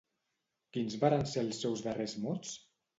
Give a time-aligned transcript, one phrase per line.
[0.77, 2.61] Quins varen ser els seus darrers mots?